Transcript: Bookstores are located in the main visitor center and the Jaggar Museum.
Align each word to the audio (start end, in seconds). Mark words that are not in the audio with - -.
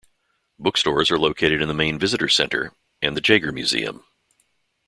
Bookstores 0.57 1.11
are 1.11 1.19
located 1.19 1.61
in 1.61 1.67
the 1.67 1.75
main 1.75 1.99
visitor 1.99 2.27
center 2.27 2.73
and 3.03 3.15
the 3.15 3.21
Jaggar 3.21 3.53
Museum. 3.53 4.03